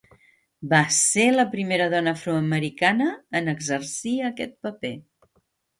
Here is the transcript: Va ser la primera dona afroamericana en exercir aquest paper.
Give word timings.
Va 0.71 0.79
ser 0.99 1.25
la 1.35 1.45
primera 1.51 1.87
dona 1.95 2.15
afroamericana 2.21 3.11
en 3.43 3.55
exercir 3.57 4.19
aquest 4.33 4.61
paper. 4.69 4.99